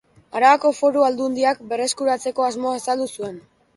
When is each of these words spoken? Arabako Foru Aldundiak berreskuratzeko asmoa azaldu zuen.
Arabako 0.37 0.69
Foru 0.77 1.03
Aldundiak 1.07 1.61
berreskuratzeko 1.73 2.47
asmoa 2.49 2.73
azaldu 2.81 3.11
zuen. 3.19 3.39